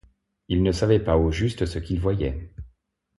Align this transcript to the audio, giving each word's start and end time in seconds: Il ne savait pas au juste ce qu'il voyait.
Il 0.47 0.63
ne 0.63 0.71
savait 0.71 0.99
pas 0.99 1.15
au 1.15 1.29
juste 1.31 1.67
ce 1.67 1.77
qu'il 1.77 1.99
voyait. 1.99 2.51